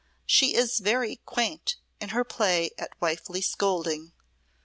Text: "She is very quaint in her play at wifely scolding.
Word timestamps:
"She 0.25 0.55
is 0.55 0.79
very 0.79 1.17
quaint 1.27 1.75
in 1.99 2.09
her 2.09 2.23
play 2.23 2.71
at 2.79 2.99
wifely 2.99 3.39
scolding. 3.41 4.13